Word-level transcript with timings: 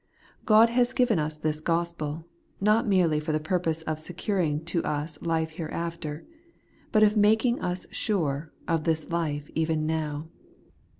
God 0.45 0.69
has 0.71 0.93
given 0.93 1.19
us 1.19 1.37
this 1.37 1.61
gospel 1.61 2.25
not 2.59 2.87
merely 2.87 3.19
for 3.19 3.31
the 3.31 3.39
purpose 3.39 3.83
of 3.83 3.99
securing 3.99 4.65
to 4.65 4.83
us 4.83 5.21
life 5.21 5.51
hereafter, 5.51 6.25
but 6.91 7.03
of 7.03 7.15
making 7.15 7.61
us 7.61 7.85
sure 7.91 8.51
of 8.67 8.83
this 8.83 9.11
life 9.11 9.51
even 9.53 9.85
now. 9.85 10.27